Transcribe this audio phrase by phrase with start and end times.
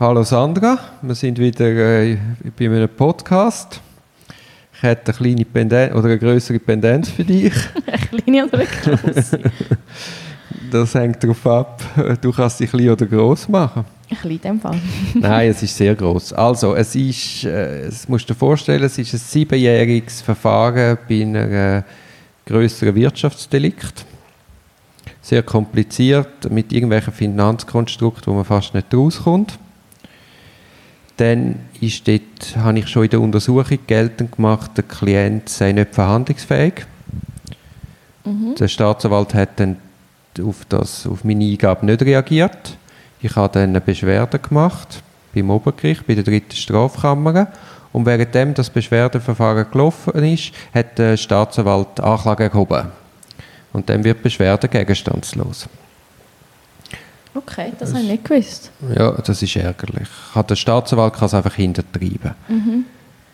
[0.00, 2.18] Hallo Sandra, wir sind wieder äh,
[2.58, 3.80] bei einem Podcast.
[4.74, 7.52] Ich hätte eine kleine Pendenz oder eine größere Pendenz für dich.
[7.86, 9.40] eine kleine oder eine große?
[10.72, 11.82] das hängt darauf ab,
[12.20, 13.84] du kannst dich klein oder groß machen.
[14.10, 14.80] Ein klein in dem Fall.
[15.14, 16.32] Nein, es ist sehr groß.
[16.32, 21.22] Also, es ist, äh, es musst du dir vorstellen, es ist ein siebenjähriges Verfahren bei
[21.22, 21.82] einem äh,
[22.46, 24.04] größeren Wirtschaftsdelikt.
[25.22, 29.56] Sehr kompliziert, mit irgendwelchen Finanzkonstrukten, wo man fast nicht rauskommt.
[31.16, 35.94] Dann ist dort, habe ich schon in der Untersuchung geltend gemacht, der Klient sei nicht
[35.94, 36.86] verhandlungsfähig.
[38.24, 38.54] Mhm.
[38.58, 39.76] Der Staatsanwalt hat dann
[40.42, 42.76] auf, das, auf meine Eingabe nicht reagiert.
[43.20, 45.02] Ich habe dann eine Beschwerde gemacht
[45.34, 47.48] beim Obergericht, bei der dritten Strafkammer.
[47.92, 52.88] Und währenddem das Beschwerdeverfahren gelaufen ist, hat der Staatsanwalt Anklage erhoben.
[53.72, 55.68] Und dann wird die Beschwerde gegenstandslos.
[57.34, 58.70] Okay, das, das habe ich nicht gewusst.
[58.96, 60.08] Ja, das ist ärgerlich.
[60.48, 62.34] Der Staatsanwalt kann es einfach hintertreiben.
[62.48, 62.84] Mhm.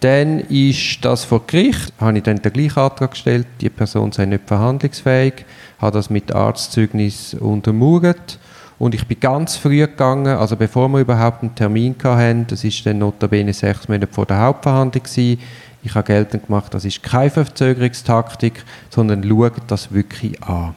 [0.00, 4.24] Dann ist das vor Gericht, habe ich dann den gleichen Antrag gestellt, die Person sei
[4.24, 5.44] nicht verhandlungsfähig,
[5.78, 8.38] habe das mit Arztzeugnis untermauert
[8.78, 12.86] und ich bin ganz früh gegangen, also bevor wir überhaupt einen Termin hatten, das ist
[12.86, 15.38] dann notabene sechs Monate vor der Hauptverhandlung gewesen,
[15.82, 20.74] ich habe geltend gemacht, das ist keine Verzögerungstaktik, sondern schaut das wirklich an.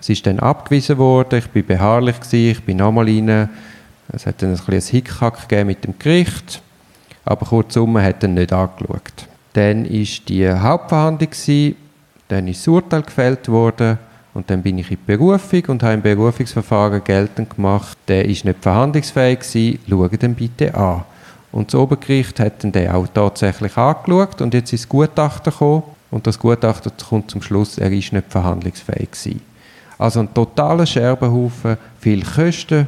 [0.00, 3.48] Es ist dann abgewiesen worden, ich bin beharrlich gewesen, ich bin nochmal rein.
[4.12, 6.62] Es hat dann ein kleines Hickhack gegeben mit dem Gericht,
[7.24, 9.26] aber kurzum hat dann nicht angeschaut.
[9.52, 11.76] Dann ist die Hauptverhandlung gewesen,
[12.28, 13.98] dann ist das Urteil gefällt worden.
[14.34, 18.44] Und dann bin ich in die Berufung und habe im Berufungsverfahren geltend gemacht, der ist
[18.44, 21.02] nicht verhandlungsfähig gewesen, schaue den bitte an.
[21.50, 24.40] Und das Obergericht hat dann den auch tatsächlich angeschaut.
[24.40, 25.82] Und jetzt ist das Gutachten gekommen.
[26.10, 29.40] Und das Gutachten kommt zum Schluss, er ist nicht verhandlungsfähig gewesen.
[29.98, 32.86] Also ein totaler Scherbenhaufen, viel Kosten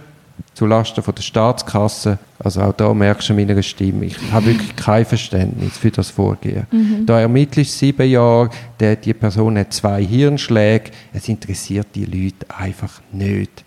[0.54, 2.18] zulasten von der Staatskasse.
[2.38, 6.66] Also auch da merkst du meiner Stimme, ich habe wirklich kein Verständnis für das Vorgehen.
[6.70, 7.06] Mhm.
[7.06, 12.46] Da ermittelst du sieben Jahre, der, die Person hat zwei Hirnschläge, es interessiert die Leute
[12.56, 13.64] einfach nicht.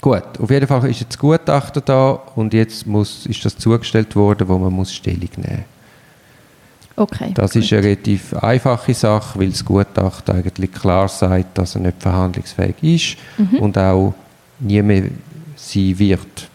[0.00, 4.48] Gut, auf jeden Fall ist jetzt Gutachter da und jetzt muss, ist das zugestellt worden,
[4.48, 5.73] wo man muss Stellung nehmen muss.
[6.96, 11.80] Okay, das ist eine relativ einfache Sache, weil das Gutachten eigentlich klar sagt, dass er
[11.80, 13.58] nicht verhandlungsfähig ist mhm.
[13.58, 14.14] und auch
[14.60, 15.04] nie mehr
[15.56, 16.48] sein wird.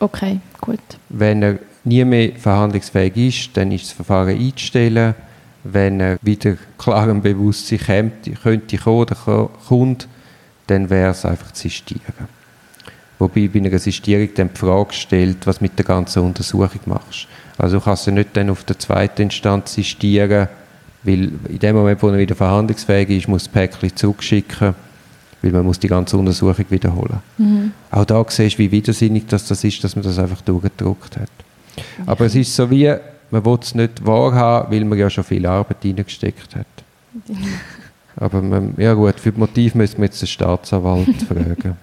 [0.00, 0.80] Okay, gut.
[1.10, 5.14] Wenn er nie mehr verhandlungsfähig ist, dann ist das Verfahren einzustellen.
[5.64, 10.08] Wenn er wieder klarem Bewusstsein kommt, könnte kommen oder kommt,
[10.66, 12.28] dann wäre es einfach zu sistieren.
[13.22, 17.28] Wobei bei einer Sistierung dann die Frage stellt, was mit der ganzen Untersuchung machst.
[17.56, 20.48] Also du kannst ja nicht dann auf der zweiten Instanz sistieren,
[21.04, 24.74] weil in dem Moment, wo er wieder verhandlungsfähig ist, muss das Päckchen zurückschicken,
[25.40, 27.20] weil man muss die ganze Untersuchung wiederholen.
[27.38, 27.70] Mhm.
[27.92, 31.30] Auch da siehst du, wie widersinnig das, das ist, dass man das einfach durchgedruckt hat.
[31.76, 32.08] Mhm.
[32.08, 32.92] Aber es ist so wie,
[33.30, 36.66] man will es nicht wahrhaben, weil man ja schon viel Arbeit reingesteckt hat.
[38.16, 41.76] Aber man, ja gut, für das Motiv müssen wir jetzt den Staatsanwalt fragen.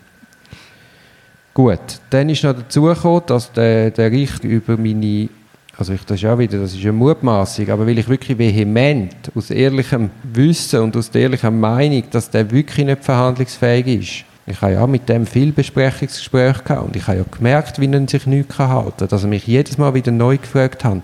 [1.54, 1.80] Gut,
[2.10, 5.30] dann ist noch dazu gekommen, dass der, der Richter über meine,
[5.78, 9.16] also ich das ist auch wieder, das ist eine Mutmaßung, aber weil ich wirklich vehement,
[9.36, 14.62] aus ehrlichem Wissen und aus der ehrlichen Meinung, dass der wirklich nicht verhandlungsfähig ist, ich
[14.62, 18.26] habe ja mit dem viel Besprechungsgespräche gehabt und ich habe ja gemerkt, wie er sich
[18.26, 21.02] nicht halten kann, dass er mich jedes Mal wieder neu gefragt hat,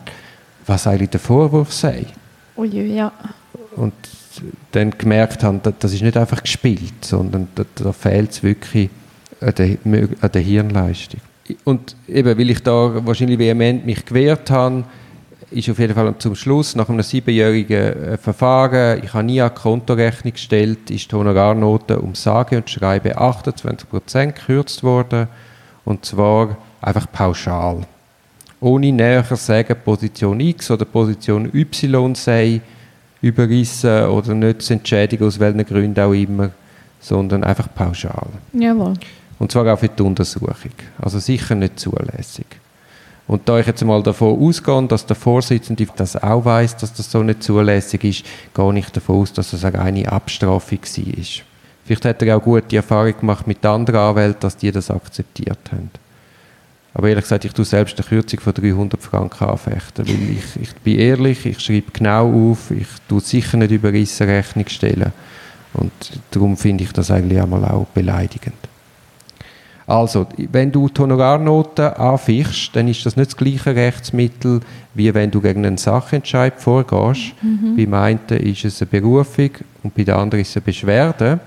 [0.66, 2.08] was eigentlich der Vorwurf sei.
[2.58, 3.12] Ui, ja.
[3.76, 3.94] Und
[4.72, 8.90] dann gemerkt haben, das ist nicht einfach gespielt, sondern da, da fehlt es wirklich
[9.42, 9.78] an der,
[10.22, 11.22] an der Hirnleistung.
[11.64, 14.84] Und eben, weil ich da wahrscheinlich vehement mich gewehrt habe,
[15.52, 19.52] ist auf jeden Fall zum Schluss, nach einem siebenjährigen äh, Verfahren, ich habe nie eine
[19.52, 25.28] Kontorechnung gestellt, ist die Honorarnote um sage und schreibe 28% gekürzt worden.
[25.86, 27.82] Und zwar einfach pauschal.
[28.60, 32.62] Ohne näher sagen, Position X oder Position Y sei
[33.22, 36.50] überrissen oder nicht zu entschädigen, aus welchen Gründen auch immer,
[37.00, 38.28] sondern einfach pauschal.
[38.54, 38.94] Jawohl.
[39.40, 40.72] Und zwar auch für die Untersuchung.
[41.02, 42.46] Also sicher nicht zulässig.
[43.28, 47.12] Und da ich jetzt mal davon ausgehe, dass der Vorsitzende das auch weiß, dass das
[47.12, 51.44] so nicht zulässig ist, gehe ich davon aus, dass das eine Abstrafung war.
[51.86, 55.90] Vielleicht hat er auch gute Erfahrung gemacht mit anderen Anwälten, dass die das akzeptiert haben.
[56.94, 60.74] Aber ehrlich gesagt, ich tue selbst eine Kürzung von 300 Franken anfechten, weil ich, ich
[60.76, 65.12] bin ehrlich, ich schreibe genau auf, ich tue sicher nicht über Rechnung stellen.
[65.74, 65.92] Und
[66.32, 68.56] darum finde ich das eigentlich einmal auch beleidigend.
[69.88, 74.62] Also, wenn du die Honorarnoten anfichst, dann ist das nicht das gleiche Rechtsmittel,
[74.96, 77.34] wie wenn du gegen einen Sachentscheid vorgehst.
[77.42, 77.76] Mhm.
[77.76, 79.52] Bei einem ist es eine Berufung
[79.84, 81.40] und bei der anderen ist es eine Beschwerde.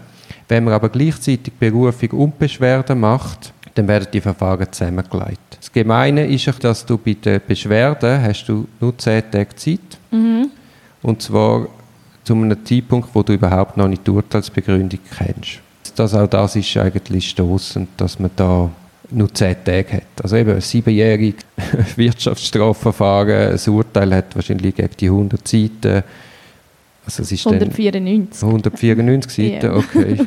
[0.47, 5.59] Wenn man aber gleichzeitig Berufung und Beschwerde macht, dann werden die Verfahren zusammengelegt.
[5.59, 9.99] Das Gemeine ist dass du bei der Beschwerde hast du nur 10 Tage Zeit.
[10.11, 10.51] Mhm.
[11.03, 11.67] Und zwar
[12.23, 15.61] zu einem Zeitpunkt, wo du überhaupt noch nicht die Urteilsbegründung kennst.
[15.99, 18.71] Das auch das ist eigentlich stoßend, dass man da
[19.11, 20.23] nur 10 Tage hat.
[20.23, 21.45] Also eben ein siebenjähriges
[21.97, 26.05] Wirtschaftsstrafverfahren, ein Urteil hat wahrscheinlich gegen die 100 Seiten.
[27.05, 28.43] Also es ist dann 194.
[28.45, 30.19] 194 Seiten, okay.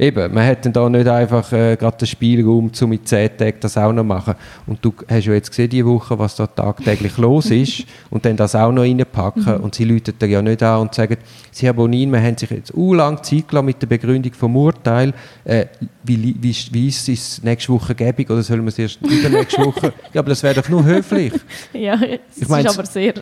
[0.00, 3.56] Eben, man hat dann da nicht einfach äh, gerade den Spielraum, um mit 10 Tagen
[3.58, 4.34] das auch noch machen.
[4.66, 8.36] Und du hast ja jetzt gesehen, diese Woche, was da tagtäglich los ist und dann
[8.36, 9.56] das auch noch reinpacken.
[9.56, 11.16] Und sie läuten dir ja nicht an und sagen,
[11.50, 14.54] Sie, Herr Bonin, wir haben sich jetzt u lang Zeit gelassen mit der Begründung vom
[14.54, 15.12] Urteil.
[15.44, 15.66] Äh,
[16.04, 19.64] wie, wie, ist- wie ist es nächste Woche gäbig oder sollen wir es erst übernächste
[19.64, 19.92] Woche?
[20.14, 21.32] Ja, aber das wäre doch nur höflich.
[21.72, 23.14] Ja, es Ich meine, ist aber sehr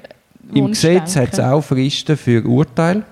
[0.55, 3.03] Im Gesetz hat es auch Fristen für Urteile.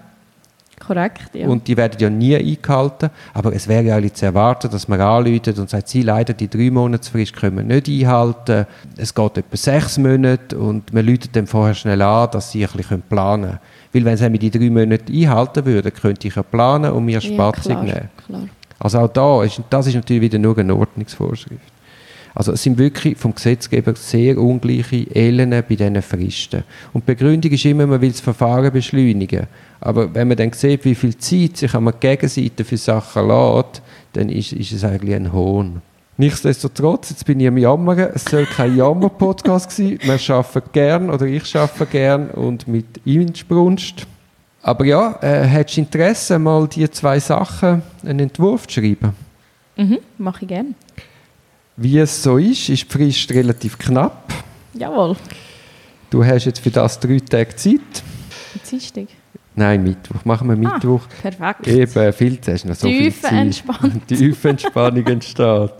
[0.86, 1.48] Korrekt, ja.
[1.48, 3.10] Und die werden ja nie eingehalten.
[3.32, 6.48] Aber es wäre ja eigentlich zu erwarten, dass man anläutet und sagt, sie leider die
[6.48, 8.66] drei Monatsfrist können wir nicht einhalten.
[8.96, 12.72] Es geht etwa sechs Monate und man läutet dann vorher schnell an, dass sie ein
[12.76, 13.58] bisschen planen können.
[13.92, 17.20] Weil wenn sie die drei Monate einhalten würden, könnte ich ja planen und mir ja,
[17.20, 18.08] Spatzung klar, nehmen.
[18.26, 18.42] klar.
[18.78, 21.73] Also auch da, ist, das ist natürlich wieder nur eine Ordnungsvorschrift.
[22.34, 26.64] Also es sind wirklich vom Gesetzgeber sehr ungleiche Ellen bei diesen Fristen.
[26.92, 29.46] Und die Begründung ist immer, man will das Verfahren beschleunigen.
[29.80, 33.82] Aber wenn man dann sieht, wie viel Zeit sich an der Gegenseite für Sachen lässt,
[34.14, 35.80] dann ist, ist es eigentlich ein Hohn.
[36.16, 39.98] Nichtsdestotrotz, jetzt bin ich am Jammern, es soll kein Jammer-Podcast sein.
[40.00, 44.06] Wir arbeiten gern oder ich arbeite gern und mit Inbrunst.
[44.62, 49.12] Aber ja, äh, hättest du Interesse, mal die zwei Sachen einen Entwurf zu schreiben?
[49.76, 50.74] Mhm, mache ich gerne.
[51.76, 54.32] Wie es so ist, ist die Frist relativ knapp.
[54.74, 55.16] Jawohl.
[56.10, 57.80] Du hast jetzt für das drei Tage Zeit.
[58.70, 59.06] Dienstag.
[59.56, 60.24] Nein, Mittwoch.
[60.24, 61.02] Machen wir Ah, Mittwoch.
[61.20, 61.66] Perfekt.
[61.66, 63.32] Eben, viel zu hast noch so viel Tiefe Zeit.
[63.32, 64.02] Entspannung.
[64.06, 65.70] Tiefe Entspannung entsteht.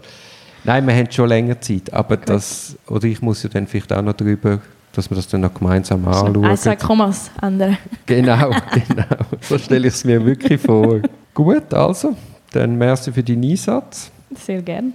[0.65, 1.93] Nein, wir haben schon länger Zeit.
[1.93, 4.61] Aber das, oder ich muss ja dann vielleicht auch noch drüber,
[4.93, 6.45] dass wir das dann noch gemeinsam anschauen.
[6.45, 7.77] Ein, zwei Kommas ändern.
[8.07, 9.05] Genau, genau.
[9.41, 11.01] So stelle ich es mir wirklich vor.
[11.35, 12.17] Gut, also,
[12.53, 14.11] dann merci für deinen Einsatz.
[14.37, 14.93] Sehr gerne.